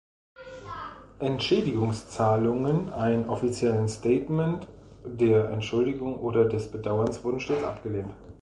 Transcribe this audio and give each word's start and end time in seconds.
Entschädigungszahlungen, 1.19 2.91
ein 2.91 3.29
offiziellen 3.29 3.87
Statement 3.87 4.67
der 5.05 5.51
Entschuldigung 5.51 6.15
oder 6.17 6.45
des 6.45 6.71
Bedauerns 6.71 7.23
wurden 7.23 7.39
stets 7.39 7.63
abgelehnt. 7.63 8.15